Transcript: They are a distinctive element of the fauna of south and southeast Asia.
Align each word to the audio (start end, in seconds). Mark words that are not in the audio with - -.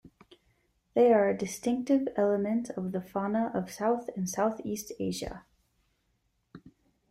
They 0.95 1.13
are 1.13 1.29
a 1.29 1.37
distinctive 1.37 2.07
element 2.15 2.71
of 2.71 2.91
the 2.91 3.03
fauna 3.03 3.51
of 3.53 3.69
south 3.71 4.09
and 4.15 4.27
southeast 4.27 4.91
Asia. 4.99 5.45